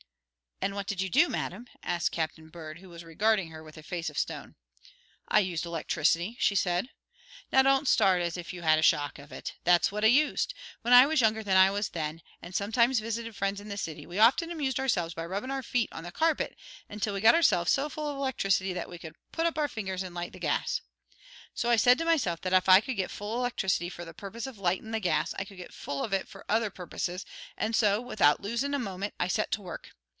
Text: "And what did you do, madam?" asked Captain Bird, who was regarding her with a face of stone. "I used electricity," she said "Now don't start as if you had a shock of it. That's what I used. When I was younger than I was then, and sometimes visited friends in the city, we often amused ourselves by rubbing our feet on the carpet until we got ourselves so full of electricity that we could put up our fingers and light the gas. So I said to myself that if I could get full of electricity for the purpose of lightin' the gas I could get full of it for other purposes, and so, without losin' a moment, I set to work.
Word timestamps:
"And 0.63 0.75
what 0.75 0.85
did 0.85 1.01
you 1.01 1.09
do, 1.09 1.27
madam?" 1.27 1.65
asked 1.81 2.11
Captain 2.11 2.49
Bird, 2.49 2.77
who 2.77 2.89
was 2.89 3.03
regarding 3.03 3.49
her 3.49 3.63
with 3.63 3.77
a 3.77 3.81
face 3.81 4.11
of 4.11 4.17
stone. 4.19 4.53
"I 5.27 5.39
used 5.39 5.65
electricity," 5.65 6.37
she 6.39 6.53
said 6.53 6.89
"Now 7.51 7.63
don't 7.63 7.87
start 7.87 8.21
as 8.21 8.37
if 8.37 8.53
you 8.53 8.61
had 8.61 8.77
a 8.77 8.83
shock 8.83 9.17
of 9.17 9.31
it. 9.31 9.53
That's 9.63 9.91
what 9.91 10.03
I 10.03 10.07
used. 10.09 10.53
When 10.83 10.93
I 10.93 11.07
was 11.07 11.19
younger 11.19 11.41
than 11.41 11.57
I 11.57 11.71
was 11.71 11.89
then, 11.89 12.21
and 12.43 12.53
sometimes 12.53 12.99
visited 12.99 13.35
friends 13.35 13.59
in 13.59 13.69
the 13.69 13.75
city, 13.77 14.05
we 14.05 14.19
often 14.19 14.51
amused 14.51 14.79
ourselves 14.79 15.15
by 15.15 15.25
rubbing 15.25 15.49
our 15.49 15.63
feet 15.63 15.89
on 15.91 16.03
the 16.03 16.11
carpet 16.11 16.55
until 16.87 17.15
we 17.15 17.21
got 17.21 17.33
ourselves 17.33 17.71
so 17.71 17.89
full 17.89 18.07
of 18.07 18.15
electricity 18.17 18.71
that 18.71 18.87
we 18.87 18.99
could 18.99 19.15
put 19.31 19.47
up 19.47 19.57
our 19.57 19.67
fingers 19.67 20.03
and 20.03 20.13
light 20.13 20.31
the 20.31 20.37
gas. 20.39 20.81
So 21.55 21.71
I 21.71 21.75
said 21.75 21.97
to 21.97 22.05
myself 22.05 22.39
that 22.41 22.53
if 22.53 22.69
I 22.69 22.81
could 22.81 22.97
get 22.97 23.09
full 23.09 23.33
of 23.33 23.39
electricity 23.39 23.89
for 23.89 24.05
the 24.05 24.13
purpose 24.13 24.45
of 24.45 24.59
lightin' 24.59 24.91
the 24.91 24.99
gas 24.99 25.33
I 25.39 25.43
could 25.43 25.57
get 25.57 25.73
full 25.73 26.03
of 26.03 26.13
it 26.13 26.27
for 26.27 26.45
other 26.47 26.69
purposes, 26.69 27.25
and 27.57 27.75
so, 27.75 27.99
without 27.99 28.41
losin' 28.41 28.75
a 28.75 28.77
moment, 28.79 29.15
I 29.19 29.27
set 29.27 29.49
to 29.53 29.61
work. 29.63 29.89